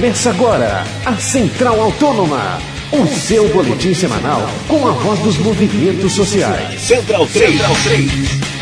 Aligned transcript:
Começa 0.00 0.30
agora 0.30 0.82
a 1.04 1.16
Central 1.16 1.78
Autônoma, 1.78 2.58
o 2.90 3.06
seu 3.06 3.46
boletim 3.50 3.92
semanal 3.92 4.40
com 4.66 4.88
a 4.88 4.92
voz 4.92 5.20
dos 5.20 5.36
movimentos 5.36 6.14
sociais. 6.14 6.80
Central 6.80 7.26
3. 7.26 7.50
Central 7.50 7.76
3. 7.84 8.10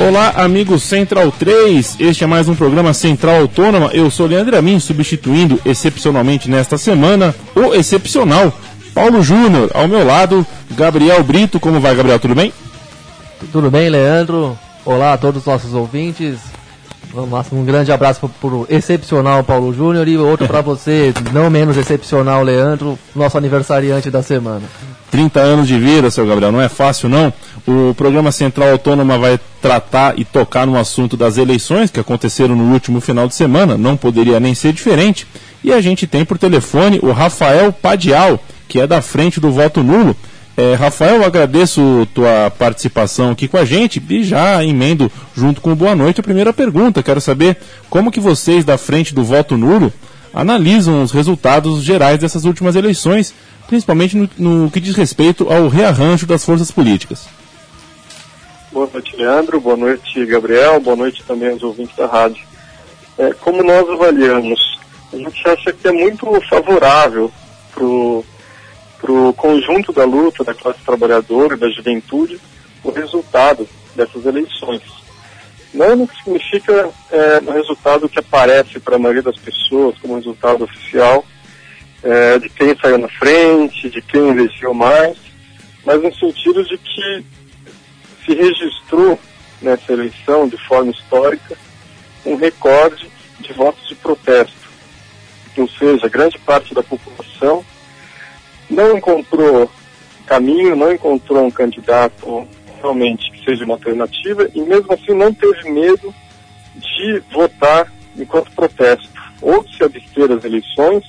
Olá, 0.00 0.32
amigos 0.34 0.82
Central 0.82 1.30
3. 1.30 1.94
Este 2.00 2.24
é 2.24 2.26
mais 2.26 2.48
um 2.48 2.56
programa 2.56 2.92
Central 2.92 3.42
Autônoma. 3.42 3.92
Eu 3.92 4.10
sou 4.10 4.26
Leandro 4.26 4.58
Amin, 4.58 4.80
substituindo 4.80 5.60
excepcionalmente 5.64 6.50
nesta 6.50 6.76
semana 6.76 7.32
o 7.54 7.72
excepcional 7.72 8.52
Paulo 8.92 9.22
Júnior. 9.22 9.70
Ao 9.74 9.86
meu 9.86 10.04
lado, 10.04 10.44
Gabriel 10.72 11.22
Brito. 11.22 11.60
Como 11.60 11.78
vai, 11.78 11.94
Gabriel? 11.94 12.18
Tudo 12.18 12.34
bem? 12.34 12.52
Tudo 13.52 13.70
bem, 13.70 13.88
Leandro? 13.88 14.58
Olá 14.84 15.12
a 15.12 15.18
todos 15.18 15.42
os 15.42 15.46
nossos 15.46 15.72
ouvintes. 15.72 16.57
Um 17.52 17.64
grande 17.64 17.90
abraço 17.90 18.28
para 18.40 18.48
o 18.50 18.66
excepcional 18.68 19.42
Paulo 19.42 19.72
Júnior 19.72 20.06
e 20.06 20.16
outro 20.16 20.46
para 20.46 20.60
você, 20.60 21.12
não 21.32 21.48
menos 21.48 21.76
excepcional, 21.76 22.42
Leandro, 22.42 22.98
nosso 23.14 23.38
aniversariante 23.38 24.10
da 24.10 24.22
semana. 24.22 24.62
30 25.10 25.40
anos 25.40 25.66
de 25.66 25.78
vida, 25.78 26.10
seu 26.10 26.26
Gabriel, 26.26 26.52
não 26.52 26.60
é 26.60 26.68
fácil 26.68 27.08
não. 27.08 27.32
O 27.66 27.94
programa 27.94 28.30
Central 28.30 28.70
Autônoma 28.70 29.18
vai 29.18 29.40
tratar 29.60 30.18
e 30.18 30.24
tocar 30.24 30.66
no 30.66 30.78
assunto 30.78 31.16
das 31.16 31.38
eleições 31.38 31.90
que 31.90 31.98
aconteceram 31.98 32.54
no 32.54 32.72
último 32.72 33.00
final 33.00 33.26
de 33.26 33.34
semana, 33.34 33.78
não 33.78 33.96
poderia 33.96 34.38
nem 34.38 34.54
ser 34.54 34.72
diferente. 34.72 35.26
E 35.64 35.72
a 35.72 35.80
gente 35.80 36.06
tem 36.06 36.24
por 36.24 36.38
telefone 36.38 37.00
o 37.02 37.10
Rafael 37.10 37.72
Padial, 37.72 38.38
que 38.68 38.80
é 38.80 38.86
da 38.86 39.00
frente 39.00 39.40
do 39.40 39.50
voto 39.50 39.82
nulo. 39.82 40.14
É, 40.58 40.74
Rafael, 40.74 41.24
agradeço 41.24 42.04
tua 42.12 42.50
participação 42.50 43.30
aqui 43.30 43.46
com 43.46 43.56
a 43.56 43.64
gente 43.64 44.02
e 44.10 44.24
já 44.24 44.64
emendo 44.64 45.08
junto 45.32 45.60
com 45.60 45.70
o 45.70 45.76
Boa 45.76 45.94
Noite 45.94 46.18
a 46.18 46.22
primeira 46.24 46.52
pergunta. 46.52 47.00
Quero 47.00 47.20
saber 47.20 47.58
como 47.88 48.10
que 48.10 48.18
vocês 48.18 48.64
da 48.64 48.76
frente 48.76 49.14
do 49.14 49.22
voto 49.22 49.56
nulo 49.56 49.92
analisam 50.34 51.00
os 51.00 51.12
resultados 51.12 51.84
gerais 51.84 52.18
dessas 52.18 52.44
últimas 52.44 52.74
eleições, 52.74 53.32
principalmente 53.68 54.16
no, 54.16 54.28
no 54.36 54.68
que 54.68 54.80
diz 54.80 54.96
respeito 54.96 55.46
ao 55.48 55.68
rearranjo 55.68 56.26
das 56.26 56.44
forças 56.44 56.72
políticas. 56.72 57.28
Boa 58.72 58.90
noite, 58.92 59.14
Leandro. 59.14 59.60
Boa 59.60 59.76
noite, 59.76 60.26
Gabriel. 60.26 60.80
Boa 60.80 60.96
noite 60.96 61.22
também 61.22 61.50
aos 61.50 61.62
ouvintes 61.62 61.94
da 61.94 62.06
rádio. 62.08 62.44
É, 63.16 63.32
como 63.34 63.62
nós 63.62 63.88
avaliamos? 63.88 64.58
A 65.12 65.16
gente 65.18 65.48
acha 65.48 65.72
que 65.72 65.86
é 65.86 65.92
muito 65.92 66.26
favorável 66.50 67.30
para 67.72 67.84
o 67.84 68.24
para 69.00 69.12
o 69.12 69.32
conjunto 69.32 69.92
da 69.92 70.04
luta 70.04 70.44
da 70.44 70.54
classe 70.54 70.80
trabalhadora 70.84 71.56
da 71.56 71.68
juventude 71.70 72.40
o 72.82 72.90
resultado 72.90 73.68
dessas 73.94 74.24
eleições. 74.26 74.82
Não 75.72 76.08
significa 76.08 76.90
é, 77.10 77.40
resultado 77.52 78.08
que 78.08 78.18
aparece 78.18 78.80
para 78.80 78.96
a 78.96 78.98
maioria 78.98 79.22
das 79.22 79.36
pessoas 79.36 79.96
como 79.98 80.16
resultado 80.16 80.64
oficial 80.64 81.24
é, 82.02 82.38
de 82.38 82.48
quem 82.48 82.76
saiu 82.80 82.98
na 82.98 83.08
frente, 83.08 83.90
de 83.90 84.00
quem 84.02 84.30
investiu 84.30 84.72
mais, 84.72 85.16
mas 85.84 86.02
no 86.02 86.14
sentido 86.14 86.64
de 86.64 86.78
que 86.78 87.24
se 88.24 88.34
registrou 88.34 89.18
nessa 89.60 89.92
eleição 89.92 90.48
de 90.48 90.56
forma 90.66 90.90
histórica 90.90 91.56
um 92.24 92.36
recorde 92.36 93.10
de 93.40 93.52
votos 93.52 93.86
de 93.88 93.94
protesto. 93.96 94.56
Ou 95.56 95.68
seja, 95.68 96.08
grande 96.08 96.38
parte 96.38 96.74
da 96.74 96.82
população 96.82 97.64
não 98.78 98.96
encontrou 98.96 99.68
caminho, 100.24 100.76
não 100.76 100.92
encontrou 100.92 101.44
um 101.44 101.50
candidato 101.50 102.46
realmente 102.80 103.28
que 103.32 103.44
seja 103.44 103.64
uma 103.64 103.74
alternativa 103.74 104.48
e 104.54 104.60
mesmo 104.60 104.92
assim 104.92 105.12
não 105.14 105.34
teve 105.34 105.68
medo 105.68 106.14
de 106.76 107.20
votar 107.32 107.92
enquanto 108.16 108.52
protesto, 108.52 109.08
ou 109.42 109.64
de 109.64 109.76
se 109.76 109.82
abster 109.82 110.28
das 110.28 110.44
eleições, 110.44 111.04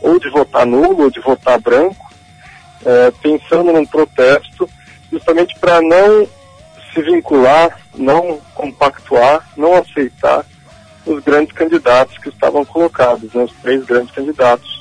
ou 0.00 0.18
de 0.18 0.30
votar 0.30 0.64
nulo, 0.64 1.04
ou 1.04 1.10
de 1.10 1.20
votar 1.20 1.58
branco, 1.60 2.10
é, 2.84 3.10
pensando 3.22 3.72
num 3.72 3.84
protesto 3.84 4.68
justamente 5.12 5.58
para 5.58 5.82
não 5.82 6.26
se 6.92 7.02
vincular, 7.02 7.80
não 7.94 8.40
compactuar, 8.54 9.46
não 9.56 9.74
aceitar 9.74 10.44
os 11.04 11.22
grandes 11.22 11.52
candidatos 11.52 12.16
que 12.18 12.30
estavam 12.30 12.64
colocados, 12.64 13.32
né, 13.34 13.44
os 13.44 13.52
três 13.62 13.84
grandes 13.84 14.14
candidatos 14.14 14.73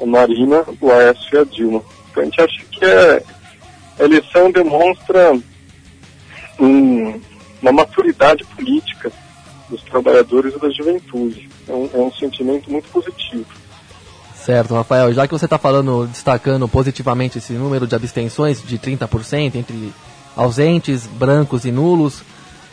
a 0.00 0.06
Marina, 0.06 0.64
o 0.80 0.90
Aécio 0.90 1.28
e 1.32 1.38
a 1.38 1.44
Dilma. 1.44 1.82
Então 2.10 2.22
a 2.22 2.26
gente 2.26 2.40
acha 2.40 2.64
que 2.70 2.84
é, 2.84 3.22
a 3.98 4.04
eleição 4.04 4.50
demonstra 4.50 5.38
um, 6.58 7.20
uma 7.62 7.72
maturidade 7.72 8.44
política 8.44 9.12
dos 9.68 9.82
trabalhadores 9.82 10.54
e 10.54 10.58
da 10.58 10.70
juventude. 10.70 11.48
É 11.68 11.72
um, 11.72 11.90
é 11.92 11.98
um 11.98 12.12
sentimento 12.12 12.70
muito 12.70 12.88
positivo. 12.90 13.46
Certo, 14.34 14.74
Rafael. 14.74 15.12
Já 15.12 15.26
que 15.26 15.32
você 15.32 15.46
está 15.46 15.58
falando, 15.58 16.06
destacando 16.06 16.68
positivamente 16.68 17.38
esse 17.38 17.52
número 17.54 17.86
de 17.86 17.96
abstenções 17.96 18.62
de 18.62 18.78
30% 18.78 19.56
entre 19.56 19.92
ausentes, 20.36 21.06
brancos 21.06 21.64
e 21.64 21.72
nulos, 21.72 22.22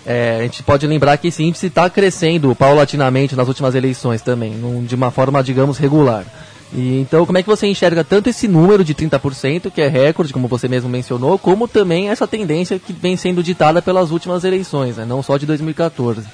é, 0.05 0.37
a 0.39 0.43
gente 0.43 0.61
pode 0.61 0.85
lembrar 0.85 1.17
que 1.17 1.29
esse 1.29 1.43
índice 1.43 1.67
está 1.67 1.89
crescendo 1.89 2.53
paulatinamente 2.53 3.35
nas 3.35 3.47
últimas 3.47 3.73
eleições 3.73 4.21
também, 4.21 4.51
num, 4.51 4.83
de 4.83 4.93
uma 4.93 5.09
forma, 5.09 5.41
digamos, 5.41 5.77
regular. 5.77 6.25
E, 6.75 6.99
então, 6.99 7.25
como 7.25 7.37
é 7.37 7.43
que 7.43 7.49
você 7.49 7.67
enxerga 7.67 8.03
tanto 8.03 8.29
esse 8.29 8.47
número 8.47 8.83
de 8.83 8.95
30%, 8.95 9.69
que 9.69 9.81
é 9.81 9.87
recorde, 9.87 10.33
como 10.33 10.47
você 10.47 10.67
mesmo 10.67 10.89
mencionou, 10.89 11.37
como 11.37 11.67
também 11.67 12.09
essa 12.09 12.27
tendência 12.27 12.79
que 12.79 12.91
vem 12.91 13.15
sendo 13.15 13.43
ditada 13.43 13.81
pelas 13.81 14.09
últimas 14.09 14.43
eleições, 14.43 14.97
né? 14.97 15.05
não 15.05 15.21
só 15.21 15.37
de 15.37 15.45
2014? 15.45 16.25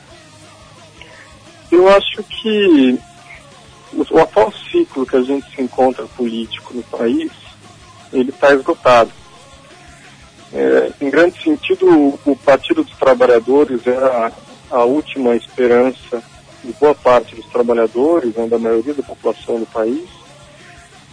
Eu 1.72 1.90
acho 1.90 2.24
que 2.24 2.98
o 3.94 4.20
atual 4.20 4.52
ciclo 4.72 5.06
que 5.06 5.16
a 5.16 5.22
gente 5.22 5.54
se 5.54 5.62
encontra 5.62 6.06
político 6.06 6.74
no 6.74 6.84
país, 6.84 7.32
ele 8.14 8.30
está 8.30 8.54
esgotado. 8.54 9.12
É, 10.54 10.92
em 11.02 11.10
grande 11.10 11.42
sentido, 11.44 11.86
o, 12.26 12.36
Partido 12.36 12.84
dos 12.84 12.98
Trabalhadores 12.98 13.86
era 13.86 14.32
a 14.72 14.84
última 14.84 15.36
esperança 15.36 16.24
de 16.64 16.72
boa 16.74 16.96
parte 16.96 17.36
dos 17.36 17.46
trabalhadores, 17.48 18.34
né, 18.36 18.48
da 18.48 18.58
maioria 18.58 18.94
da 18.94 19.04
população 19.04 19.60
do 19.60 19.66
país, 19.68 20.19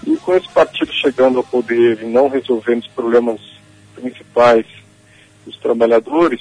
e 0.06 0.16
com 0.18 0.36
esse 0.36 0.48
partido 0.48 0.92
chegando 0.92 1.38
ao 1.38 1.44
poder 1.44 2.00
e 2.00 2.06
não 2.06 2.28
resolvendo 2.28 2.82
os 2.82 2.88
problemas 2.88 3.40
principais 3.96 4.64
dos 5.44 5.56
trabalhadores, 5.56 6.40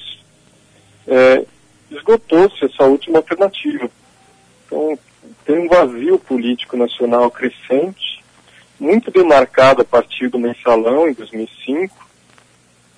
é, 1.07 1.43
esgotou-se 1.89 2.63
essa 2.63 2.83
última 2.83 3.17
alternativa. 3.17 3.89
Então, 4.65 4.97
tem 5.43 5.57
um 5.57 5.67
vazio 5.67 6.19
político 6.19 6.77
nacional 6.77 7.31
crescente, 7.31 8.23
muito 8.79 9.09
demarcado 9.09 9.81
a 9.81 9.85
partir 9.85 10.27
do 10.27 10.37
mensalão, 10.37 11.07
em 11.07 11.13
2005, 11.13 11.95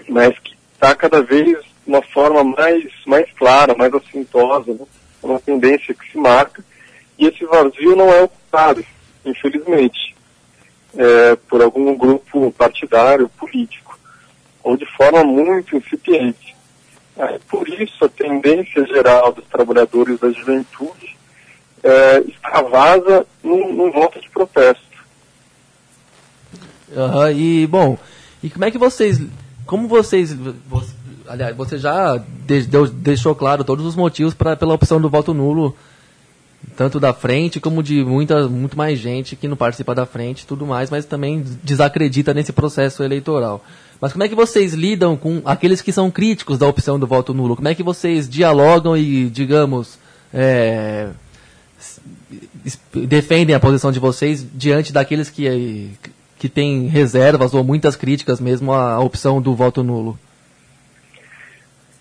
mas 0.09 0.37
que 0.39 0.53
está 0.73 0.93
cada 0.95 1.21
vez 1.21 1.59
uma 1.85 2.01
forma 2.01 2.43
mais, 2.43 2.83
mais 3.05 3.31
clara, 3.33 3.73
mais 3.73 3.93
assintosa, 3.93 4.73
né? 4.73 4.85
uma 5.23 5.39
tendência 5.39 5.93
que 5.93 6.11
se 6.11 6.17
marca, 6.17 6.63
e 7.17 7.25
esse 7.25 7.45
vazio 7.45 7.95
não 7.95 8.09
é 8.09 8.21
ocupado, 8.21 8.85
infelizmente 9.25 10.16
é, 10.95 11.35
por 11.35 11.61
algum 11.61 11.95
grupo 11.97 12.51
partidário, 12.51 13.29
político, 13.29 13.97
ou 14.63 14.77
de 14.77 14.85
forma 14.85 15.23
muito 15.23 15.75
incipiente. 15.75 16.55
É, 17.17 17.39
por 17.49 17.67
isso, 17.67 18.05
a 18.05 18.09
tendência 18.09 18.85
geral 18.85 19.33
dos 19.33 19.45
trabalhadores 19.45 20.19
da 20.19 20.29
juventude 20.29 21.17
é, 21.83 22.19
extravasa 22.19 23.25
num, 23.43 23.73
num 23.73 23.91
voto 23.91 24.19
de 24.19 24.29
protesto. 24.29 24.85
Uhum, 26.95 27.31
e, 27.31 27.67
bom, 27.67 27.97
e 28.41 28.49
como 28.49 28.65
é 28.65 28.71
que 28.71 28.77
vocês, 28.77 29.19
como 29.65 29.87
vocês, 29.87 30.33
você, 30.33 30.93
aliás, 31.27 31.55
você 31.55 31.77
já 31.77 32.17
deixou 32.93 33.35
claro 33.35 33.63
todos 33.63 33.85
os 33.85 33.95
motivos 33.95 34.33
pra, 34.33 34.55
pela 34.55 34.73
opção 34.73 35.01
do 35.01 35.09
voto 35.09 35.33
nulo 35.33 35.75
tanto 36.75 36.99
da 36.99 37.13
frente 37.13 37.59
como 37.59 37.81
de 37.81 38.03
muita, 38.03 38.47
muito 38.47 38.77
mais 38.77 38.99
gente 38.99 39.35
que 39.35 39.47
não 39.47 39.57
participa 39.57 39.95
da 39.95 40.05
frente 40.05 40.45
tudo 40.45 40.65
mais, 40.65 40.89
mas 40.89 41.05
também 41.05 41.43
desacredita 41.63 42.33
nesse 42.33 42.53
processo 42.53 43.03
eleitoral. 43.03 43.63
Mas 43.99 44.11
como 44.11 44.23
é 44.23 44.29
que 44.29 44.35
vocês 44.35 44.73
lidam 44.73 45.17
com 45.17 45.41
aqueles 45.43 45.81
que 45.81 45.91
são 45.91 46.11
críticos 46.11 46.59
da 46.59 46.67
opção 46.67 46.99
do 46.99 47.07
voto 47.07 47.33
nulo? 47.33 47.55
Como 47.55 47.67
é 47.67 47.73
que 47.73 47.81
vocês 47.81 48.29
dialogam 48.29 48.95
e, 48.95 49.27
digamos, 49.29 49.97
é, 50.31 51.09
defendem 52.93 53.55
a 53.55 53.59
posição 53.59 53.91
de 53.91 53.99
vocês 53.99 54.45
diante 54.53 54.93
daqueles 54.93 55.29
que, 55.29 55.91
que 56.37 56.47
têm 56.47 56.87
reservas 56.87 57.53
ou 57.53 57.63
muitas 57.63 57.95
críticas 57.95 58.39
mesmo 58.39 58.71
à 58.71 58.99
opção 58.99 59.41
do 59.41 59.55
voto 59.55 59.83
nulo? 59.83 60.17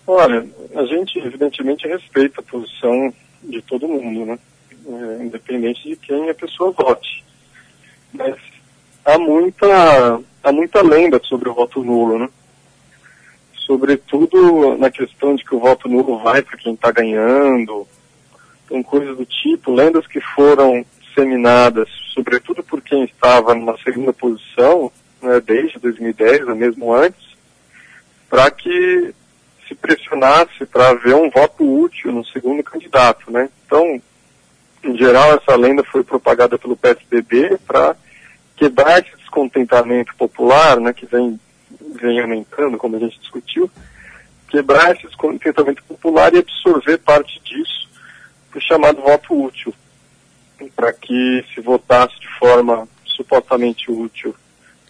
Olha, 0.05 0.47
a 0.75 0.85
gente 0.85 1.17
evidentemente 1.19 1.87
respeita 1.87 2.41
a 2.41 2.43
posição 2.43 3.13
de 3.43 3.61
todo 3.61 3.87
mundo, 3.87 4.25
né? 4.25 4.39
É, 4.87 5.23
independente 5.23 5.89
de 5.89 5.97
quem 5.97 6.29
a 6.29 6.33
pessoa 6.33 6.71
vote. 6.71 7.21
Mas 8.13 8.35
há 9.03 9.19
muita, 9.19 10.21
há 10.41 10.51
muita 10.51 10.81
lenda 10.81 11.19
sobre 11.25 11.49
o 11.49 11.53
voto 11.53 11.83
nulo, 11.83 12.17
né? 12.19 12.29
Sobretudo 13.65 14.77
na 14.77 14.89
questão 14.89 15.35
de 15.35 15.43
que 15.43 15.53
o 15.53 15.59
voto 15.59 15.89
nulo 15.89 16.19
vai 16.19 16.41
para 16.41 16.57
quem 16.57 16.73
está 16.73 16.89
ganhando, 16.89 17.85
então 18.63 18.81
coisas 18.81 19.17
do 19.17 19.25
tipo, 19.25 19.73
lendas 19.73 20.07
que 20.07 20.21
foram 20.21 20.85
disseminadas, 21.01 21.89
sobretudo 22.13 22.63
por 22.63 22.81
quem 22.81 23.03
estava 23.03 23.53
numa 23.53 23.77
segunda 23.79 24.13
posição, 24.13 24.89
né, 25.21 25.41
desde 25.41 25.79
2010, 25.79 26.47
ou 26.47 26.55
mesmo 26.55 26.93
antes, 26.93 27.27
para 28.29 28.49
que 28.51 29.13
se 29.67 29.75
pressionasse 29.75 30.65
para 30.65 30.91
haver 30.91 31.15
um 31.15 31.29
voto 31.29 31.65
útil 31.81 32.13
no 32.13 32.25
segundo 32.25 32.63
candidato. 32.63 33.29
Né? 33.29 33.49
Então, 33.65 34.01
em 34.87 34.97
geral, 34.97 35.33
essa 35.33 35.55
lenda 35.55 35.83
foi 35.83 36.03
propagada 36.03 36.57
pelo 36.57 36.77
PSDB 36.77 37.57
para 37.67 37.95
quebrar 38.55 38.99
esse 38.99 39.15
descontentamento 39.17 40.15
popular, 40.15 40.79
né, 40.79 40.93
que 40.93 41.05
vem, 41.05 41.39
vem 42.01 42.21
aumentando, 42.21 42.77
como 42.77 42.95
a 42.95 42.99
gente 42.99 43.19
discutiu, 43.19 43.69
quebrar 44.47 44.95
esse 44.95 45.05
descontentamento 45.05 45.83
popular 45.83 46.33
e 46.33 46.39
absorver 46.39 46.97
parte 46.99 47.39
disso 47.43 47.89
para 48.49 48.59
o 48.59 48.61
chamado 48.61 49.01
voto 49.01 49.43
útil, 49.43 49.73
para 50.75 50.93
que 50.93 51.45
se 51.53 51.59
votasse 51.59 52.17
de 52.19 52.27
forma 52.39 52.87
supostamente 53.05 53.91
útil 53.91 54.33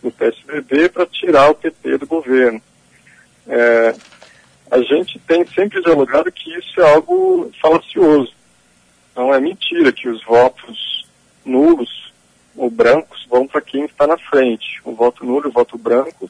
no 0.04 0.12
PSDB 0.12 0.90
para 0.90 1.08
tirar 1.08 1.50
o 1.50 1.56
PT 1.56 1.98
do 1.98 2.06
governo. 2.06 2.62
É, 3.48 3.96
a 4.70 4.80
gente 4.80 5.18
tem 5.20 5.46
sempre 5.48 5.82
dialogado 5.82 6.32
que 6.32 6.54
isso 6.56 6.80
é 6.80 6.94
algo 6.94 7.52
falacioso. 7.60 8.37
Não 9.18 9.34
é 9.34 9.40
mentira 9.42 9.92
que 9.92 10.08
os 10.08 10.24
votos 10.24 11.08
nulos 11.44 12.14
ou 12.56 12.70
brancos 12.70 13.26
vão 13.28 13.48
para 13.48 13.62
quem 13.62 13.86
está 13.86 14.06
na 14.06 14.18
frente. 14.18 14.80
O 14.84 14.94
voto 14.94 15.26
nulo 15.26 15.48
e 15.48 15.50
o 15.50 15.52
voto 15.52 15.76
branco 15.76 16.30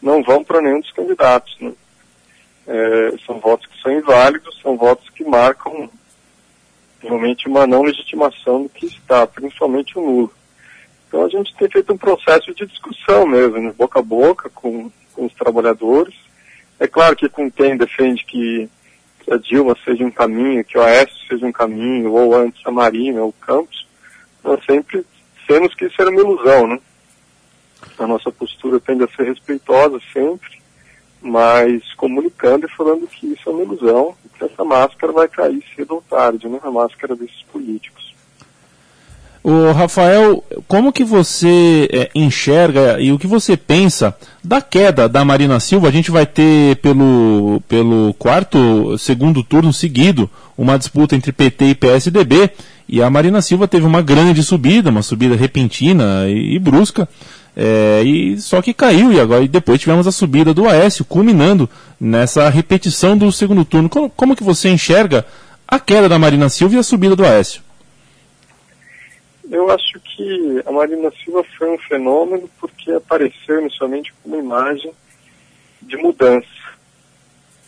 não 0.00 0.22
vão 0.22 0.42
para 0.42 0.62
nenhum 0.62 0.80
dos 0.80 0.90
candidatos. 0.92 1.54
Né? 1.60 1.72
É, 2.66 3.14
são 3.26 3.38
votos 3.38 3.66
que 3.66 3.78
são 3.82 3.92
inválidos, 3.92 4.58
são 4.62 4.74
votos 4.74 5.06
que 5.10 5.22
marcam 5.22 5.90
realmente 6.98 7.46
uma 7.46 7.66
não 7.66 7.82
legitimação 7.82 8.62
do 8.62 8.70
que 8.70 8.86
está, 8.86 9.26
principalmente 9.26 9.98
o 9.98 10.02
nulo. 10.02 10.34
Então 11.06 11.26
a 11.26 11.28
gente 11.28 11.54
tem 11.54 11.68
feito 11.68 11.92
um 11.92 11.98
processo 11.98 12.54
de 12.54 12.64
discussão 12.64 13.26
mesmo, 13.26 13.58
né, 13.58 13.74
boca 13.76 13.98
a 13.98 14.02
boca 14.02 14.48
com, 14.48 14.90
com 15.12 15.26
os 15.26 15.34
trabalhadores. 15.34 16.14
É 16.80 16.86
claro 16.86 17.14
que 17.14 17.28
com 17.28 17.50
quem 17.50 17.76
defende 17.76 18.24
que, 18.24 18.68
que 19.24 19.32
a 19.32 19.38
Dilma 19.38 19.74
seja 19.84 20.04
um 20.04 20.10
caminho, 20.10 20.64
que 20.64 20.76
o 20.76 20.82
Aécio 20.82 21.16
seja 21.26 21.46
um 21.46 21.52
caminho, 21.52 22.12
ou 22.12 22.36
antes 22.36 22.64
a 22.66 22.70
Marina, 22.70 23.22
ou 23.22 23.32
Campos, 23.32 23.86
nós 24.42 24.62
sempre 24.66 25.04
temos 25.48 25.74
que 25.74 25.86
isso 25.86 26.00
era 26.00 26.10
uma 26.10 26.20
ilusão, 26.20 26.66
né? 26.66 26.78
A 27.98 28.06
nossa 28.06 28.30
postura 28.30 28.78
tende 28.78 29.02
a 29.04 29.08
ser 29.08 29.24
respeitosa 29.24 29.98
sempre, 30.12 30.62
mas 31.22 31.94
comunicando 31.94 32.66
e 32.66 32.76
falando 32.76 33.06
que 33.06 33.26
isso 33.28 33.48
é 33.48 33.52
uma 33.52 33.62
ilusão, 33.62 34.14
que 34.36 34.44
essa 34.44 34.64
máscara 34.64 35.12
vai 35.12 35.28
cair 35.28 35.64
cedo 35.74 35.94
ou 35.94 36.02
tarde, 36.02 36.46
né? 36.46 36.60
A 36.62 36.70
máscara 36.70 37.16
desses 37.16 37.42
políticos. 37.44 38.03
O 39.44 39.72
Rafael, 39.72 40.42
como 40.66 40.90
que 40.90 41.04
você 41.04 41.86
é, 41.92 42.10
enxerga 42.14 42.98
e 42.98 43.12
o 43.12 43.18
que 43.18 43.26
você 43.26 43.58
pensa 43.58 44.16
da 44.42 44.62
queda 44.62 45.06
da 45.06 45.22
Marina 45.22 45.60
Silva? 45.60 45.86
A 45.86 45.90
gente 45.90 46.10
vai 46.10 46.24
ter 46.24 46.76
pelo, 46.76 47.62
pelo 47.68 48.14
quarto, 48.14 48.96
segundo 48.96 49.44
turno 49.44 49.70
seguido, 49.70 50.30
uma 50.56 50.78
disputa 50.78 51.14
entre 51.14 51.30
PT 51.30 51.66
e 51.66 51.74
PSDB. 51.74 52.52
E 52.88 53.02
a 53.02 53.10
Marina 53.10 53.42
Silva 53.42 53.68
teve 53.68 53.84
uma 53.84 54.00
grande 54.00 54.42
subida, 54.42 54.88
uma 54.88 55.02
subida 55.02 55.36
repentina 55.36 56.24
e, 56.26 56.54
e 56.54 56.58
brusca. 56.58 57.06
É, 57.54 58.02
e 58.02 58.40
só 58.40 58.62
que 58.62 58.72
caiu 58.72 59.12
e 59.12 59.20
agora 59.20 59.44
e 59.44 59.48
depois 59.48 59.78
tivemos 59.78 60.06
a 60.06 60.12
subida 60.12 60.54
do 60.54 60.66
Aécio, 60.66 61.04
culminando 61.04 61.68
nessa 62.00 62.48
repetição 62.48 63.14
do 63.14 63.30
segundo 63.30 63.62
turno. 63.62 63.90
Como, 63.90 64.08
como 64.08 64.36
que 64.36 64.42
você 64.42 64.70
enxerga 64.70 65.22
a 65.68 65.78
queda 65.78 66.08
da 66.08 66.18
Marina 66.18 66.48
Silva 66.48 66.76
e 66.76 66.78
a 66.78 66.82
subida 66.82 67.14
do 67.14 67.26
Aécio? 67.26 67.63
Eu 69.50 69.70
acho 69.70 70.00
que 70.00 70.62
a 70.64 70.72
Marina 70.72 71.12
Silva 71.22 71.44
foi 71.58 71.70
um 71.70 71.78
fenômeno 71.78 72.48
porque 72.58 72.90
apareceu 72.92 73.60
inicialmente 73.60 74.12
com 74.14 74.28
uma 74.30 74.38
imagem 74.38 74.92
de 75.82 75.96
mudança. 75.96 76.48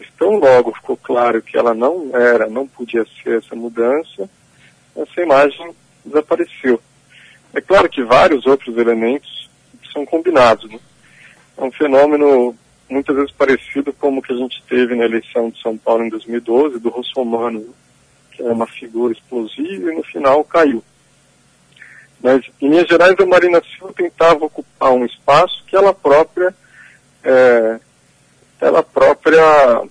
Então 0.01 0.39
logo 0.39 0.75
ficou 0.75 0.97
claro 0.97 1.43
que 1.43 1.57
ela 1.57 1.75
não 1.75 2.11
era, 2.17 2.49
não 2.49 2.67
podia 2.67 3.05
ser 3.23 3.39
essa 3.39 3.55
mudança, 3.55 4.29
essa 4.97 5.21
imagem 5.21 5.75
desapareceu. 6.05 6.81
É 7.53 7.61
claro 7.61 7.89
que 7.89 8.03
vários 8.03 8.47
outros 8.47 8.77
elementos 8.77 9.51
são 9.93 10.07
combinados. 10.07 10.71
Né? 10.71 10.79
É 11.57 11.63
um 11.63 11.71
fenômeno 11.71 12.57
muitas 12.89 13.17
vezes 13.17 13.33
parecido 13.33 13.93
como 13.93 14.21
o 14.21 14.23
que 14.23 14.33
a 14.33 14.37
gente 14.37 14.63
teve 14.69 14.95
na 14.95 15.05
eleição 15.05 15.51
de 15.51 15.61
São 15.61 15.77
Paulo 15.77 16.05
em 16.05 16.09
2012, 16.09 16.79
do 16.79 16.89
Rossomano, 16.89 17.75
que 18.33 18.43
era 18.43 18.53
uma 18.53 18.67
figura 18.67 19.13
explosiva 19.13 19.93
e 19.93 19.97
no 19.97 20.03
final 20.03 20.45
caiu. 20.45 20.83
Mas, 22.23 22.45
em 22.61 22.69
Minas 22.69 22.89
Gerais, 22.89 23.15
a 23.19 23.27
Marina 23.27 23.63
Silva 23.63 23.93
tentava 23.95 24.45
ocupar 24.45 24.93
um 24.93 25.05
espaço 25.05 25.63
que 25.67 25.77
ela 25.77 25.93
própria, 25.93 26.55
é, 27.23 27.81
ela 28.61 28.83
própria 28.83 29.83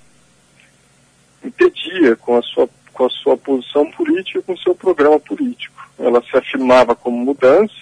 impedia 1.44 2.16
com 2.16 2.38
a, 2.38 2.42
sua, 2.42 2.68
com 2.92 3.06
a 3.06 3.10
sua 3.10 3.38
posição 3.38 3.90
política, 3.92 4.42
com 4.42 4.54
o 4.54 4.58
seu 4.58 4.76
programa 4.76 5.20
político. 5.20 5.76
Ela 5.98 6.22
se 6.24 6.36
afirmava 6.36 6.96
como 6.96 7.18
mudança, 7.18 7.74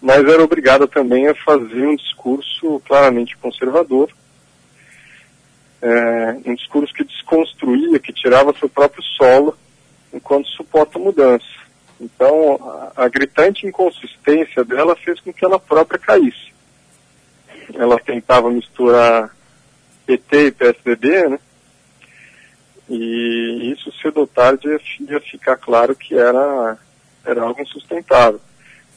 mas 0.00 0.24
era 0.24 0.42
obrigada 0.42 0.86
também 0.86 1.28
a 1.28 1.34
fazer 1.34 1.86
um 1.86 1.96
discurso 1.96 2.80
claramente 2.86 3.36
conservador, 3.36 4.10
é, 5.82 6.36
um 6.46 6.54
discurso 6.54 6.94
que 6.94 7.04
desconstruía, 7.04 7.98
que 7.98 8.12
tirava 8.12 8.54
seu 8.58 8.68
próprio 8.68 9.02
solo 9.02 9.56
enquanto 10.12 10.48
suporta 10.48 10.98
mudança. 10.98 11.63
Então, 12.00 12.58
a, 12.96 13.04
a 13.04 13.08
gritante 13.08 13.66
inconsistência 13.66 14.64
dela 14.64 14.96
fez 14.96 15.20
com 15.20 15.32
que 15.32 15.44
ela 15.44 15.58
própria 15.58 15.98
caísse. 15.98 16.52
Ela 17.74 17.98
tentava 17.98 18.50
misturar 18.50 19.34
PT 20.06 20.46
e 20.46 20.52
PSDB, 20.52 21.28
né? 21.28 21.38
E 22.88 23.72
isso 23.72 23.90
cedo 24.02 24.20
ou 24.20 24.26
tarde 24.26 24.68
ia, 24.68 24.80
ia 25.12 25.20
ficar 25.20 25.56
claro 25.56 25.96
que 25.96 26.14
era, 26.14 26.78
era 27.24 27.42
algo 27.42 27.60
insustentável. 27.62 28.40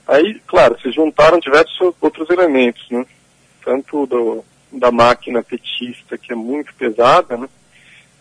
Aí, 0.08 0.42
claro, 0.46 0.80
se 0.82 0.92
juntaram 0.92 1.40
diversos 1.40 1.94
outros 2.02 2.30
elementos, 2.30 2.86
né? 2.90 3.06
Tanto 3.64 4.06
do, 4.06 4.44
da 4.72 4.92
máquina 4.92 5.44
petista, 5.44 6.18
que 6.18 6.32
é 6.32 6.36
muito 6.36 6.74
pesada, 6.76 7.38
né? 7.38 7.48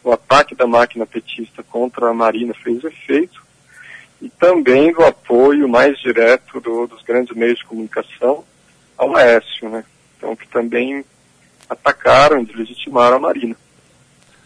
O 0.03 0.13
ataque 0.13 0.55
da 0.55 0.67
máquina 0.67 1.07
petista 1.07 1.63
contra 1.65 2.09
a 2.09 2.15
Marina 2.15 2.55
fez 2.55 2.83
efeito, 2.85 3.45
e 4.21 4.29
também 4.31 4.93
do 4.93 5.05
apoio 5.05 5.69
mais 5.69 5.99
direto 5.99 6.61
do, 6.61 6.87
dos 6.87 7.03
grandes 7.03 7.37
meios 7.37 7.59
de 7.59 7.65
comunicação 7.67 8.45
ao 8.97 9.15
Aécio, 9.15 9.69
né? 9.69 9.85
Então, 10.17 10.35
que 10.35 10.49
também 10.49 11.05
atacaram 11.69 12.45
deslegitimaram 12.45 13.17
a 13.17 13.21
Marina. 13.21 13.57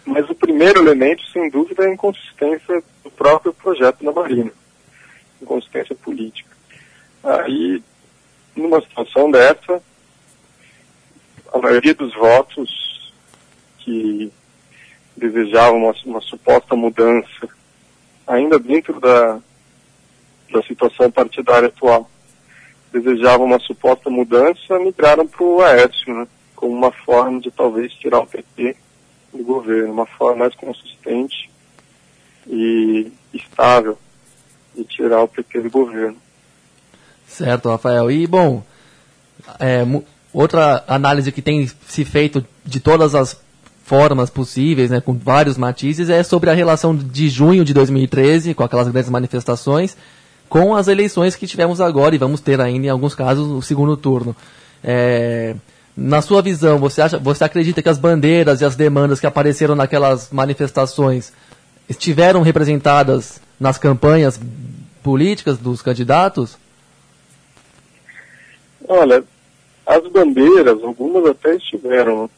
Mas 0.05 0.29
o 0.29 0.35
primeiro 0.35 0.81
elemento, 0.81 1.23
sem 1.31 1.49
dúvida, 1.51 1.85
é 1.85 1.89
a 1.89 1.95
inconsistência 1.95 2.83
do 3.05 3.11
próprio 3.11 3.53
projeto 3.53 4.05
da 4.05 4.13
Marina, 4.13 4.51
inconsistência 5.41 5.95
política. 5.95 6.51
Aí, 7.23 7.83
numa 8.57 8.81
situação 8.81 9.31
dessa, 9.31 9.83
a 11.53 11.59
maioria 11.59 11.95
dos 11.95 12.15
votos 12.15 13.13
que 13.79 14.33
desejavam 15.17 15.85
uma, 15.85 15.95
uma 16.07 16.21
suposta 16.23 16.75
mudança, 16.75 17.49
ainda 18.27 18.59
dentro 18.59 18.99
da, 18.99 19.41
da 20.53 20.63
situação 20.63 21.11
partidária 21.11 21.69
atual. 21.69 22.11
Desejavam 22.93 23.47
uma 23.47 23.61
suposta 23.61 24.11
mudança, 24.11 24.79
migraram 24.79 25.27
para 25.27 25.45
o 25.45 25.63
Aécio, 25.63 26.15
né, 26.15 26.27
como 26.57 26.73
uma 26.73 26.91
forma 26.91 27.41
de 27.41 27.51
talvez 27.51 27.93
tirar 27.95 28.21
o 28.21 28.27
PT 28.27 28.77
do 29.33 29.45
governo, 29.45 29.93
uma 29.93 30.07
forma 30.07 30.45
mais 30.45 30.55
consistente 30.55 31.51
e 32.47 33.13
estável 33.33 33.97
de 34.75 34.85
tirar 34.85 35.23
o 35.23 35.29
PT 35.29 35.61
do 35.61 35.71
governo. 35.71 36.17
Certo, 37.27 37.69
Rafael. 37.69 38.11
E, 38.11 38.27
bom, 38.27 38.63
é, 39.59 39.85
outra 40.33 40.85
análise 40.89 41.31
que 41.31 41.41
tem 41.41 41.67
se 41.87 42.05
feito 42.05 42.45
de 42.65 42.81
todas 42.81 43.15
as 43.15 43.41
formas 43.85 44.31
possíveis, 44.31 44.91
né, 44.91 45.01
com 45.01 45.15
vários 45.15 45.57
matizes, 45.57 46.09
é 46.09 46.23
sobre 46.23 46.51
a 46.51 46.55
relação 46.55 46.95
de 46.95 47.29
junho 47.29 47.65
de 47.65 47.75
2013, 47.75 48.55
com 48.55 48.63
aquelas 48.63 48.89
grandes 48.89 49.11
manifestações, 49.11 49.97
com 50.51 50.75
as 50.75 50.89
eleições 50.89 51.37
que 51.37 51.47
tivemos 51.47 51.81
agora 51.81 52.13
e 52.13 52.19
vamos 52.19 52.41
ter 52.41 52.61
ainda, 52.61 52.89
em 52.89 52.91
alguns 52.91 53.15
casos, 53.15 53.47
o 53.47 53.63
segundo 53.63 53.97
turno. 53.97 54.35
É, 54.83 55.55
na 55.97 56.21
sua 56.21 56.43
visão, 56.43 56.77
você, 56.77 57.01
acha, 57.01 57.19
você 57.19 57.45
acredita 57.45 57.81
que 57.81 57.89
as 57.89 57.99
bandeiras 57.99 58.61
e 58.61 58.65
as 58.65 58.75
demandas 58.75 59.21
que 59.21 59.27
apareceram 59.29 59.77
naquelas 59.77 60.31
manifestações 60.33 61.33
estiveram 61.89 62.43
representadas 62.43 63.41
nas 63.61 63.79
campanhas 63.79 64.41
políticas 65.05 65.57
dos 65.57 65.83
candidatos? 65.83 66.59
Olha, 68.89 69.23
as 69.87 70.03
bandeiras, 70.09 70.83
algumas 70.83 71.27
até 71.27 71.55
estiveram. 71.55 72.29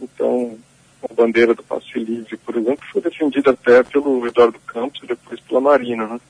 Então, 0.00 0.56
a 1.02 1.12
bandeira 1.12 1.56
do 1.56 1.62
Passe 1.64 1.98
Livre, 1.98 2.36
por 2.36 2.56
exemplo, 2.56 2.84
foi 2.92 3.02
defendida 3.02 3.50
até 3.50 3.82
pelo 3.82 4.24
Eduardo 4.28 4.60
Campos 4.64 5.00
e 5.02 5.06
depois 5.08 5.40
pela 5.40 5.60
Marina, 5.60 6.06
né? 6.06 6.20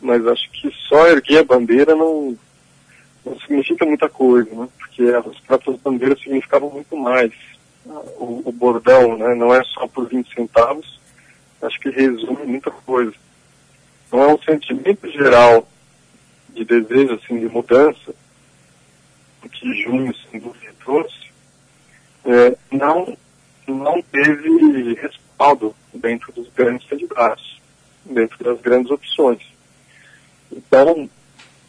Mas 0.00 0.26
acho 0.26 0.50
que 0.50 0.70
só 0.88 1.06
erguer 1.08 1.38
a 1.38 1.44
bandeira 1.44 1.94
não, 1.94 2.36
não 3.24 3.40
significa 3.40 3.84
muita 3.84 4.08
coisa, 4.08 4.48
né? 4.54 4.68
Porque 4.78 5.02
as 5.04 5.40
próprias 5.40 5.76
bandeiras 5.80 6.20
significavam 6.20 6.70
muito 6.70 6.96
mais. 6.96 7.32
O, 8.18 8.42
o 8.44 8.52
bordão, 8.52 9.16
né? 9.16 9.34
Não 9.34 9.54
é 9.54 9.62
só 9.64 9.86
por 9.86 10.08
20 10.08 10.34
centavos, 10.34 11.00
acho 11.62 11.78
que 11.78 11.90
resume 11.90 12.44
muita 12.44 12.70
coisa. 12.70 13.14
Não 14.12 14.22
é 14.22 14.34
um 14.34 14.42
sentimento 14.42 15.08
geral 15.10 15.68
de 16.50 16.64
desejo, 16.64 17.14
assim, 17.14 17.38
de 17.38 17.48
mudança, 17.48 18.14
que 19.52 19.82
junho, 19.82 20.14
sem 20.30 20.40
dúvida, 20.40 20.74
trouxe, 20.84 21.30
é, 22.24 22.56
não, 22.72 23.16
não 23.66 24.02
teve 24.02 24.94
respaldo 24.94 25.74
dentro 25.94 26.32
dos 26.32 26.48
grandes 26.54 26.88
candidatos, 26.88 27.60
dentro 28.04 28.42
das 28.42 28.60
grandes 28.60 28.90
opções. 28.90 29.55
Então, 30.52 31.08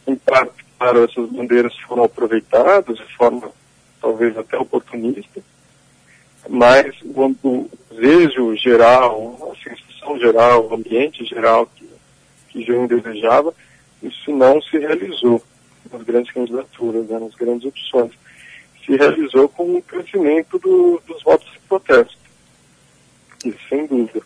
em 0.06 0.16
parte, 0.16 0.66
claro, 0.78 1.04
essas 1.04 1.30
bandeiras 1.30 1.76
foram 1.80 2.04
aproveitadas 2.04 2.98
de 2.98 3.16
forma 3.16 3.52
talvez 4.02 4.38
até 4.38 4.58
oportunista, 4.58 5.42
mas 6.50 6.96
o, 7.04 7.70
desejo 7.92 8.56
geral, 8.56 9.52
a 9.52 9.70
sensação 9.70 10.18
geral, 10.20 10.68
o 10.68 10.76
ambiente 10.76 11.26
geral 11.26 11.68
que, 11.76 11.90
que 12.50 12.64
Junho 12.64 12.88
desejava, 12.88 13.54
isso 14.02 14.32
não 14.32 14.62
se 14.62 14.78
realizou 14.78 15.42
nas 15.92 16.04
grandes 16.04 16.32
candidaturas, 16.32 17.08
né, 17.08 17.20
nas 17.20 17.34
grandes 17.36 17.66
opções. 17.66 18.12
Se 18.86 18.96
realizou 18.96 19.50
com 19.50 19.76
o 19.76 19.82
crescimento 19.82 20.58
do, 20.60 21.02
dos 21.06 21.22
votos 21.24 21.52
de 21.52 21.60
protesto. 21.68 22.18
Isso 23.44 23.60
sem 23.68 23.86
dúvida. 23.86 24.22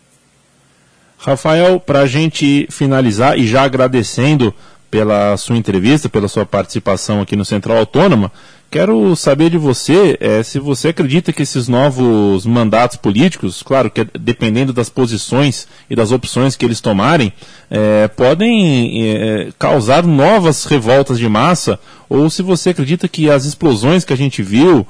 Rafael, 1.23 1.79
para 1.79 1.99
a 1.99 2.07
gente 2.07 2.67
finalizar 2.71 3.37
e 3.37 3.45
já 3.45 3.61
agradecendo 3.61 4.51
pela 4.89 5.37
sua 5.37 5.55
entrevista, 5.55 6.09
pela 6.09 6.27
sua 6.27 6.47
participação 6.47 7.21
aqui 7.21 7.35
no 7.35 7.45
Central 7.45 7.77
Autônoma, 7.77 8.31
Quero 8.71 9.17
saber 9.17 9.49
de 9.49 9.57
você 9.57 10.17
é, 10.21 10.41
se 10.41 10.57
você 10.57 10.87
acredita 10.87 11.33
que 11.33 11.41
esses 11.41 11.67
novos 11.67 12.45
mandatos 12.45 12.95
políticos, 12.95 13.61
claro 13.61 13.91
que 13.91 14.07
dependendo 14.17 14.71
das 14.71 14.87
posições 14.87 15.67
e 15.89 15.95
das 15.95 16.13
opções 16.13 16.55
que 16.55 16.63
eles 16.63 16.79
tomarem, 16.79 17.33
é, 17.69 18.07
podem 18.07 19.09
é, 19.09 19.49
causar 19.59 20.07
novas 20.07 20.63
revoltas 20.63 21.19
de 21.19 21.27
massa, 21.27 21.77
ou 22.07 22.29
se 22.29 22.41
você 22.41 22.69
acredita 22.69 23.09
que 23.09 23.29
as 23.29 23.43
explosões 23.43 24.05
que 24.05 24.13
a 24.13 24.17
gente 24.17 24.41
viu, 24.41 24.87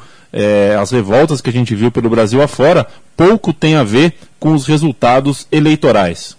as 0.79 0.91
revoltas 0.91 1.41
que 1.41 1.49
a 1.49 1.53
gente 1.53 1.75
viu 1.75 1.91
pelo 1.91 2.09
Brasil 2.09 2.41
afora, 2.41 2.87
pouco 3.15 3.53
tem 3.53 3.75
a 3.75 3.83
ver 3.83 4.13
com 4.39 4.53
os 4.53 4.65
resultados 4.65 5.47
eleitorais. 5.51 6.37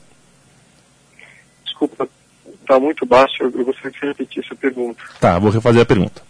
Desculpa, 1.64 2.08
está 2.60 2.78
muito 2.80 3.04
baixo, 3.04 3.42
eu 3.42 3.50
gostaria 3.50 3.90
que 3.90 4.00
você 4.00 4.06
repetisse 4.06 4.48
a 4.52 4.56
pergunta. 4.56 5.02
Tá, 5.20 5.38
vou 5.38 5.50
refazer 5.50 5.82
a 5.82 5.86
pergunta. 5.86 6.22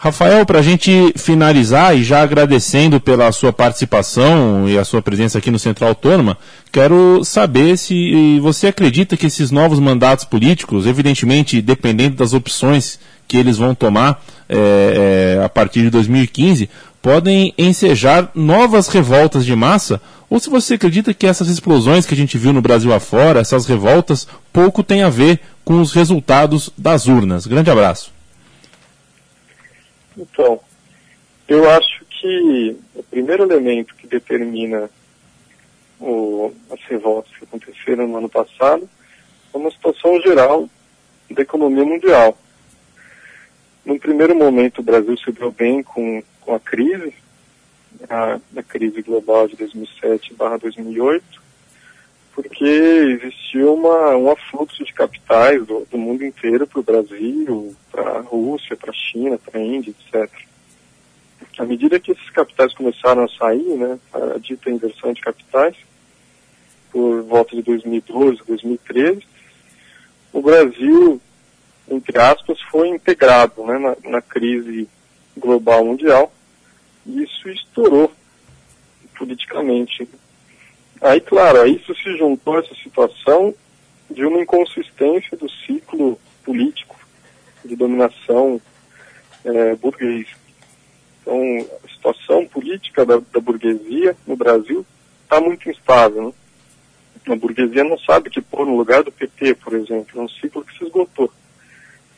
Rafael, 0.00 0.46
para 0.46 0.60
a 0.60 0.62
gente 0.62 1.12
finalizar 1.16 1.96
e 1.96 2.04
já 2.04 2.22
agradecendo 2.22 3.00
pela 3.00 3.32
sua 3.32 3.52
participação 3.52 4.68
e 4.68 4.78
a 4.78 4.84
sua 4.84 5.02
presença 5.02 5.38
aqui 5.38 5.50
no 5.50 5.58
Central 5.58 5.88
Autônoma, 5.88 6.38
quero 6.70 7.24
saber 7.24 7.76
se 7.76 8.38
você 8.38 8.68
acredita 8.68 9.16
que 9.16 9.26
esses 9.26 9.50
novos 9.50 9.80
mandatos 9.80 10.24
políticos, 10.24 10.86
evidentemente 10.86 11.60
dependendo 11.60 12.14
das 12.14 12.32
opções 12.32 13.00
que 13.28 13.36
eles 13.36 13.58
vão 13.58 13.74
tomar 13.74 14.24
é, 14.48 15.36
é, 15.36 15.44
a 15.44 15.48
partir 15.48 15.82
de 15.82 15.90
2015, 15.90 16.68
podem 17.02 17.54
ensejar 17.56 18.30
novas 18.34 18.88
revoltas 18.88 19.44
de 19.44 19.54
massa, 19.54 20.00
ou 20.28 20.40
se 20.40 20.50
você 20.50 20.74
acredita 20.74 21.14
que 21.14 21.26
essas 21.26 21.48
explosões 21.48 22.06
que 22.06 22.14
a 22.14 22.16
gente 22.16 22.36
viu 22.36 22.52
no 22.52 22.62
Brasil 22.62 22.92
afora, 22.92 23.40
essas 23.40 23.66
revoltas, 23.66 24.26
pouco 24.52 24.82
tem 24.82 25.02
a 25.02 25.08
ver 25.08 25.40
com 25.64 25.80
os 25.80 25.92
resultados 25.92 26.70
das 26.76 27.06
urnas. 27.06 27.46
Grande 27.46 27.70
abraço. 27.70 28.12
Então, 30.16 30.58
eu 31.46 31.70
acho 31.70 32.04
que 32.10 32.76
o 32.94 33.02
primeiro 33.02 33.44
elemento 33.44 33.94
que 33.94 34.06
determina 34.06 34.90
o, 36.00 36.52
as 36.70 36.80
revoltas 36.88 37.32
que 37.36 37.44
aconteceram 37.44 38.08
no 38.08 38.16
ano 38.16 38.28
passado 38.28 38.88
é 39.54 39.56
uma 39.56 39.70
situação 39.70 40.20
geral 40.20 40.68
da 41.30 41.42
economia 41.42 41.84
mundial. 41.84 42.36
No 43.88 43.98
primeiro 43.98 44.34
momento, 44.36 44.80
o 44.80 44.84
Brasil 44.84 45.16
se 45.16 45.32
deu 45.32 45.50
bem 45.50 45.82
com, 45.82 46.22
com 46.42 46.54
a 46.54 46.60
crise, 46.60 47.14
a, 48.10 48.38
a 48.54 48.62
crise 48.62 49.00
global 49.00 49.48
de 49.48 49.56
2007-2008, 49.56 51.22
porque 52.34 52.66
existiu 52.66 53.72
uma, 53.72 54.14
um 54.14 54.30
afluxo 54.30 54.84
de 54.84 54.92
capitais 54.92 55.66
do, 55.66 55.86
do 55.90 55.96
mundo 55.96 56.22
inteiro 56.22 56.66
para 56.66 56.80
o 56.80 56.82
Brasil, 56.82 57.74
para 57.90 58.18
a 58.18 58.20
Rússia, 58.20 58.76
para 58.76 58.90
a 58.90 58.94
China, 58.94 59.38
para 59.38 59.58
a 59.58 59.64
Índia, 59.64 59.94
etc. 59.98 60.30
À 61.56 61.64
medida 61.64 61.98
que 61.98 62.12
esses 62.12 62.28
capitais 62.28 62.74
começaram 62.74 63.24
a 63.24 63.28
sair, 63.28 63.74
né, 63.74 63.98
a 64.12 64.38
dita 64.38 64.70
inversão 64.70 65.14
de 65.14 65.22
capitais, 65.22 65.76
por 66.92 67.22
volta 67.22 67.56
de 67.56 67.62
2012, 67.62 68.42
2013, 68.46 69.22
o 70.30 70.42
Brasil, 70.42 71.18
entre 71.90 72.18
aspas, 72.18 72.60
foi 72.70 72.88
integrado 72.88 73.64
né, 73.64 73.78
na, 73.78 74.10
na 74.10 74.22
crise 74.22 74.88
global 75.36 75.84
mundial 75.84 76.32
e 77.06 77.22
isso 77.22 77.48
estourou 77.48 78.12
politicamente. 79.16 80.08
Aí, 81.00 81.20
claro, 81.20 81.60
a 81.62 81.68
isso 81.68 81.94
se 81.94 82.16
juntou 82.16 82.58
essa 82.58 82.74
situação 82.74 83.54
de 84.10 84.24
uma 84.24 84.40
inconsistência 84.40 85.36
do 85.36 85.48
ciclo 85.50 86.18
político 86.44 86.96
de 87.64 87.76
dominação 87.76 88.60
é, 89.44 89.74
burguês. 89.76 90.28
Então, 91.20 91.40
a 91.84 91.88
situação 91.88 92.46
política 92.46 93.04
da, 93.04 93.18
da 93.32 93.40
burguesia 93.40 94.16
no 94.26 94.36
Brasil 94.36 94.84
está 95.22 95.40
muito 95.40 95.68
instável. 95.70 96.28
Né? 97.26 97.32
A 97.32 97.36
burguesia 97.36 97.84
não 97.84 97.98
sabe 97.98 98.30
que 98.30 98.40
pôr 98.40 98.66
no 98.66 98.76
lugar 98.76 99.02
do 99.02 99.12
PT, 99.12 99.54
por 99.56 99.74
exemplo, 99.74 100.20
é 100.20 100.24
um 100.24 100.28
ciclo 100.28 100.64
que 100.64 100.76
se 100.76 100.84
esgotou. 100.84 101.30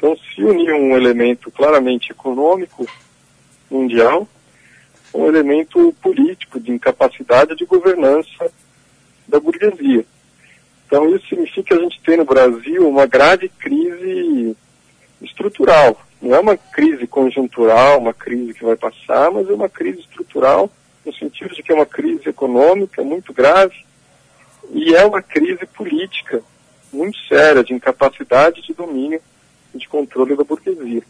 Então, 0.00 0.16
se 0.16 0.42
unir 0.42 0.73
um 0.73 0.97
elemento 0.97 1.50
claramente 1.50 2.11
econômico 2.11 2.88
mundial, 3.71 4.26
um 5.12 5.26
elemento 5.26 5.95
político 6.00 6.59
de 6.59 6.73
incapacidade 6.73 7.54
de 7.54 7.66
governança 7.66 8.50
da 9.28 9.38
burguesia. 9.38 10.07
Então 10.87 11.14
isso 11.14 11.28
significa 11.28 11.62
que 11.62 11.75
a 11.75 11.83
gente 11.83 12.00
tem 12.00 12.16
no 12.16 12.25
Brasil 12.25 12.88
uma 12.88 13.07
grave 13.07 13.50
crise 13.50 14.57
estrutural. 15.21 16.00
Não 16.21 16.35
é 16.35 16.40
uma 16.40 16.57
crise 16.57 17.07
conjuntural, 17.07 17.99
uma 17.99 18.14
crise 18.14 18.54
que 18.54 18.64
vai 18.64 18.76
passar, 18.76 19.30
mas 19.30 19.49
é 19.50 19.52
uma 19.52 19.69
crise 19.69 20.00
estrutural, 20.00 20.71
no 21.04 21.14
sentido 21.14 21.54
de 21.54 21.62
que 21.62 21.73
é 21.73 21.75
uma 21.75 21.87
crise 21.87 22.28
econômica 22.28 23.04
muito 23.04 23.33
grave 23.35 23.85
e 24.73 24.95
é 24.95 25.04
uma 25.04 25.21
crise 25.21 25.66
política 25.66 26.42
muito 26.90 27.19
séria, 27.28 27.62
de 27.62 27.75
incapacidade 27.75 28.62
de 28.62 28.73
domínio 28.73 29.21
de 29.74 29.88
controle 29.88 30.36
da 30.36 30.44
burguesia. 30.44 31.02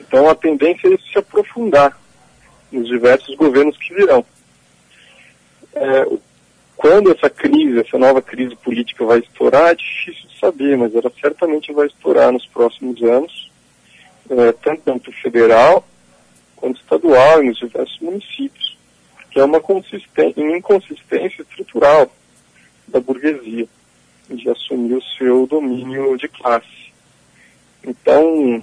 Então 0.00 0.28
a 0.28 0.34
tendência 0.34 0.92
é 0.92 0.96
se 0.98 1.18
aprofundar 1.18 1.98
nos 2.70 2.88
diversos 2.88 3.34
governos 3.36 3.76
que 3.78 3.94
virão. 3.94 4.24
É, 5.74 6.06
quando 6.76 7.10
essa 7.10 7.30
crise, 7.30 7.80
essa 7.80 7.98
nova 7.98 8.20
crise 8.20 8.54
política 8.56 9.04
vai 9.04 9.20
estourar, 9.20 9.70
é 9.70 9.74
difícil 9.74 10.28
de 10.28 10.38
saber, 10.38 10.76
mas 10.76 10.94
ela 10.94 11.10
certamente 11.20 11.72
vai 11.72 11.86
estourar 11.86 12.32
nos 12.32 12.46
próximos 12.46 13.02
anos, 13.02 13.50
é, 14.28 14.52
tanto 14.52 14.92
no 14.92 15.12
federal 15.12 15.86
quanto 16.56 16.80
estadual 16.80 17.42
e 17.42 17.48
nos 17.48 17.58
diversos 17.58 17.98
municípios, 18.00 18.76
porque 19.16 19.40
é 19.40 19.44
uma 19.44 19.58
inconsistência 20.56 21.42
estrutural 21.42 22.10
da 22.88 23.00
burguesia 23.00 23.66
de 24.28 24.48
assumir 24.48 24.94
o 24.94 25.02
seu 25.18 25.46
domínio 25.46 26.16
de 26.16 26.28
classe. 26.28 26.83
Então, 27.86 28.62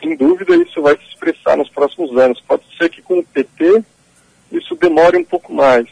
sem 0.00 0.16
dúvida, 0.16 0.54
isso 0.56 0.82
vai 0.82 0.96
se 0.96 1.04
expressar 1.08 1.56
nos 1.56 1.68
próximos 1.70 2.16
anos. 2.16 2.40
Pode 2.40 2.64
ser 2.76 2.88
que 2.90 3.02
com 3.02 3.18
o 3.18 3.24
PT 3.24 3.82
isso 4.52 4.74
demore 4.76 5.16
um 5.16 5.24
pouco 5.24 5.52
mais, 5.52 5.88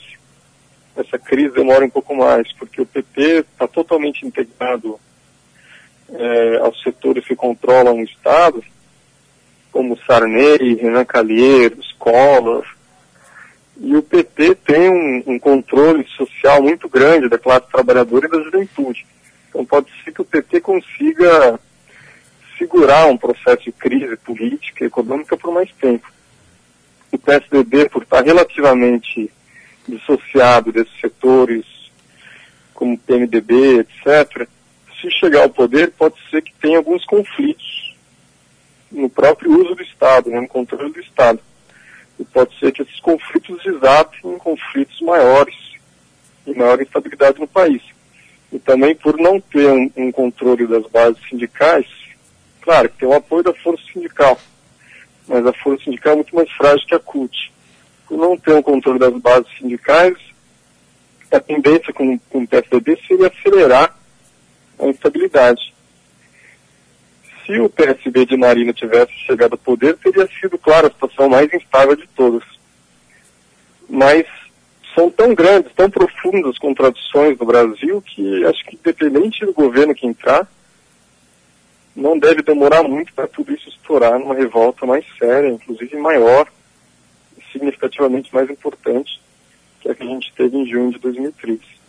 essa 0.97 1.19
crise 1.19 1.55
demora 1.55 1.85
um 1.85 1.91
pouco 1.91 2.15
mais, 2.15 2.53
porque 2.53 2.81
o 2.81 2.87
PT 2.87 3.41
está 3.41 3.67
totalmente 3.67 4.27
integrado 4.27 5.01
é, 6.11 6.59
aos 6.59 6.81
setores 6.83 7.27
que 7.27 7.35
controlam 7.35 7.97
o 7.97 8.05
Estado, 8.05 8.63
como 9.73 9.99
Sarney, 10.07 10.75
Renan 10.75 11.05
Calheiros, 11.05 11.93
Collor, 11.99 12.67
e 13.81 13.97
o 13.97 14.03
PT 14.03 14.55
tem 14.57 14.91
um, 14.91 15.23
um, 15.27 15.39
controle 15.39 16.07
social 16.17 16.63
muito 16.63 16.89
grande 16.89 17.29
da 17.29 17.39
classe 17.39 17.67
trabalhadora 17.69 18.27
e 18.27 18.31
da 18.31 18.43
juventude. 18.43 19.07
Então 19.53 19.67
pode 19.67 19.91
ser 20.03 20.13
que 20.13 20.23
o 20.23 20.25
PT 20.25 20.63
consiga 20.63 21.61
segurar 22.57 23.07
um 23.07 23.19
processo 23.19 23.65
de 23.65 23.73
crise 23.73 24.17
política 24.17 24.83
e 24.83 24.87
econômica 24.87 25.37
por 25.37 25.53
mais 25.53 25.71
tempo. 25.73 26.11
O 27.13 27.19
PSDB, 27.19 27.91
por 27.91 28.03
estar 28.03 28.25
relativamente 28.25 29.31
dissociado 29.87 30.73
desses 30.73 30.99
setores 30.99 31.67
como 32.73 32.97
PMDB, 32.97 33.81
etc., 33.81 34.49
se 34.99 35.11
chegar 35.11 35.43
ao 35.43 35.51
poder, 35.51 35.91
pode 35.91 36.15
ser 36.31 36.41
que 36.41 36.55
tenha 36.55 36.79
alguns 36.79 37.05
conflitos 37.05 37.95
no 38.91 39.11
próprio 39.11 39.53
uso 39.53 39.75
do 39.75 39.83
Estado, 39.83 40.31
né, 40.31 40.41
no 40.41 40.49
controle 40.49 40.93
do 40.93 41.01
Estado. 41.01 41.41
E 42.19 42.25
pode 42.25 42.59
ser 42.59 42.73
que 42.73 42.83
esses 42.83 43.01
conflitos 43.01 43.63
desatem 43.63 44.33
em 44.33 44.39
conflitos 44.39 45.01
maiores 45.01 45.57
e 46.47 46.55
maior 46.55 46.81
instabilidade 46.81 47.39
no 47.39 47.49
país. 47.49 47.83
E 48.53 48.59
também 48.59 48.95
por 48.95 49.17
não 49.19 49.41
ter 49.41 49.67
um, 49.71 49.91
um 49.97 50.13
controle 50.13 50.67
das 50.67 50.87
bases 50.89 51.19
sindicais, 51.29 51.87
claro 52.61 52.89
que 52.91 52.99
tem 52.99 53.09
o 53.09 53.15
apoio 53.15 53.43
da 53.43 53.55
força 53.55 53.83
sindical, 53.91 54.39
mas 55.27 55.47
a 55.47 55.53
força 55.55 55.85
sindical 55.85 56.13
é 56.13 56.17
muito 56.17 56.37
mais 56.37 56.51
frágil 56.53 56.87
que 56.87 56.95
a 56.95 56.99
CUT. 56.99 57.53
Por 58.07 58.19
não 58.19 58.37
ter 58.37 58.53
um 58.53 58.63
controle 58.63 58.99
das 58.99 59.15
bases 59.15 59.51
sindicais, 59.57 60.17
a 61.31 61.41
tendência 61.41 61.93
com, 61.95 62.19
com 62.19 62.43
o 62.43 62.47
PSDB 62.47 62.99
seria 63.09 63.29
acelerar 63.29 63.97
a 64.79 64.87
instabilidade. 64.87 65.73
Se 67.47 67.59
o 67.59 67.71
PSB 67.71 68.27
de 68.27 68.37
Marina 68.37 68.73
tivesse 68.73 69.13
chegado 69.27 69.53
ao 69.53 69.59
poder, 69.59 69.97
teria 69.97 70.29
sido, 70.41 70.59
claro, 70.59 70.89
a 70.89 70.91
situação 70.91 71.29
mais 71.29 71.53
instável 71.53 71.97
de 71.97 72.07
todas. 72.09 72.45
Mas 73.89 74.27
são 74.95 75.11
tão 75.11 75.35
grandes, 75.35 75.73
tão 75.75 75.91
profundas 75.91 76.53
as 76.53 76.59
contradições 76.59 77.39
no 77.39 77.47
Brasil 77.47 78.03
que 78.03 78.45
acho 78.45 78.65
que 78.65 78.77
independente 78.77 79.45
do 79.45 79.53
governo 79.53 79.95
que 79.95 80.07
entrar, 80.07 80.47
não 81.95 82.19
deve 82.19 82.43
demorar 82.43 82.83
muito 82.83 83.13
para 83.13 83.27
tudo 83.27 83.53
isso 83.53 83.69
estourar 83.69 84.19
numa 84.19 84.35
revolta 84.35 84.87
mais 84.87 85.05
séria, 85.19 85.49
inclusive 85.49 85.97
maior, 85.97 86.49
significativamente 87.53 88.35
mais 88.35 88.49
importante 88.49 89.21
que 89.81 89.91
a 89.91 89.95
que 89.95 90.03
a 90.03 90.07
gente 90.07 90.33
teve 90.35 90.57
em 90.57 90.67
junho 90.67 90.93
de 90.93 90.99
2013. 90.99 91.82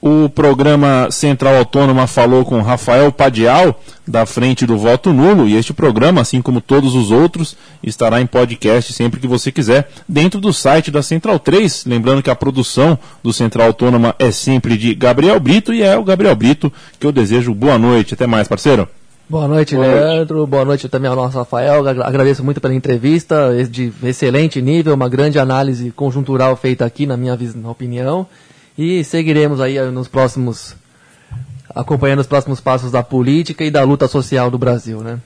O 0.00 0.28
programa 0.28 1.08
Central 1.10 1.56
Autônoma 1.56 2.06
falou 2.06 2.44
com 2.44 2.62
Rafael 2.62 3.10
Padial, 3.10 3.80
da 4.06 4.24
Frente 4.24 4.64
do 4.64 4.78
Voto 4.78 5.12
Nulo, 5.12 5.48
e 5.48 5.56
este 5.56 5.72
programa, 5.72 6.20
assim 6.20 6.40
como 6.40 6.60
todos 6.60 6.94
os 6.94 7.10
outros, 7.10 7.56
estará 7.82 8.20
em 8.20 8.26
podcast 8.26 8.92
sempre 8.92 9.18
que 9.18 9.26
você 9.26 9.50
quiser, 9.50 9.90
dentro 10.08 10.40
do 10.40 10.52
site 10.52 10.92
da 10.92 11.02
Central 11.02 11.40
3. 11.40 11.84
Lembrando 11.84 12.22
que 12.22 12.30
a 12.30 12.36
produção 12.36 12.96
do 13.24 13.32
Central 13.32 13.66
Autônoma 13.66 14.14
é 14.20 14.30
sempre 14.30 14.76
de 14.76 14.94
Gabriel 14.94 15.40
Brito, 15.40 15.74
e 15.74 15.82
é 15.82 15.98
o 15.98 16.04
Gabriel 16.04 16.36
Brito 16.36 16.72
que 17.00 17.06
eu 17.06 17.10
desejo 17.10 17.52
boa 17.52 17.76
noite. 17.76 18.14
Até 18.14 18.26
mais, 18.26 18.46
parceiro. 18.46 18.86
Boa 19.28 19.48
noite, 19.48 19.74
boa 19.74 19.86
Leandro. 19.86 20.38
Noite. 20.38 20.50
Boa 20.50 20.64
noite 20.64 20.88
também 20.88 21.10
ao 21.10 21.16
nosso 21.16 21.36
Rafael. 21.36 21.86
Agradeço 21.86 22.44
muito 22.44 22.60
pela 22.60 22.72
entrevista, 22.72 23.50
de 23.68 23.92
excelente 24.02 24.62
nível, 24.62 24.94
uma 24.94 25.08
grande 25.08 25.38
análise 25.40 25.90
conjuntural 25.90 26.56
feita 26.56 26.84
aqui, 26.86 27.04
na 27.04 27.16
minha 27.16 27.36
opinião. 27.64 28.26
E 28.78 29.02
seguiremos 29.02 29.60
aí 29.60 29.80
nos 29.90 30.06
próximos, 30.06 30.76
acompanhando 31.74 32.20
os 32.20 32.28
próximos 32.28 32.60
passos 32.60 32.92
da 32.92 33.02
política 33.02 33.64
e 33.64 33.72
da 33.72 33.82
luta 33.82 34.06
social 34.06 34.52
do 34.52 34.56
Brasil, 34.56 35.00
né? 35.00 35.18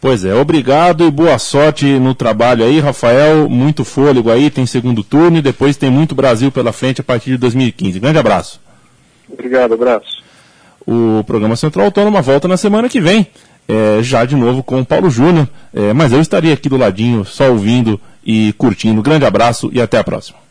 Pois 0.00 0.24
é, 0.24 0.34
obrigado 0.34 1.04
e 1.04 1.10
boa 1.10 1.38
sorte 1.38 1.98
no 1.98 2.14
trabalho 2.14 2.64
aí, 2.64 2.80
Rafael. 2.80 3.48
Muito 3.48 3.84
fôlego 3.84 4.30
aí, 4.30 4.50
tem 4.50 4.64
segundo 4.64 5.04
turno 5.04 5.38
e 5.38 5.42
depois 5.42 5.76
tem 5.76 5.90
muito 5.90 6.14
Brasil 6.14 6.50
pela 6.50 6.72
frente 6.72 7.02
a 7.02 7.04
partir 7.04 7.30
de 7.30 7.36
2015. 7.38 8.00
Grande 8.00 8.18
abraço. 8.18 8.60
Obrigado, 9.30 9.74
abraço. 9.74 10.22
O 10.86 11.22
programa 11.26 11.56
Central 11.56 11.86
Autônoma 11.86 12.22
volta 12.22 12.48
na 12.48 12.56
semana 12.56 12.88
que 12.88 13.00
vem, 13.00 13.26
é, 13.66 14.02
já 14.02 14.24
de 14.24 14.36
novo 14.36 14.62
com 14.62 14.80
o 14.80 14.84
Paulo 14.84 15.10
Júnior. 15.10 15.48
É, 15.74 15.92
mas 15.92 16.12
eu 16.12 16.20
estaria 16.20 16.52
aqui 16.52 16.68
do 16.68 16.76
ladinho, 16.76 17.24
só 17.24 17.50
ouvindo 17.50 18.00
e 18.24 18.54
curtindo. 18.58 19.02
Grande 19.02 19.24
abraço 19.24 19.70
e 19.72 19.80
até 19.80 19.98
a 19.98 20.04
próxima. 20.04 20.43